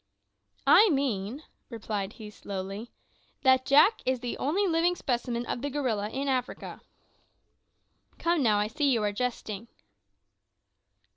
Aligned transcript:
"I 0.65 0.89
mean," 0.89 1.43
replied 1.69 2.13
he 2.13 2.31
slowly, 2.31 2.89
"that 3.43 3.67
Jack 3.67 4.01
is 4.03 4.19
the 4.19 4.35
only 4.39 4.65
living 4.65 4.95
specimen 4.95 5.45
of 5.45 5.61
the 5.61 5.69
gorilla 5.69 6.09
in 6.09 6.27
Africa." 6.27 6.81
"Come, 8.17 8.41
now, 8.41 8.57
I 8.57 8.65
see 8.65 8.89
you 8.91 9.03
are 9.03 9.11
jesting." 9.13 9.67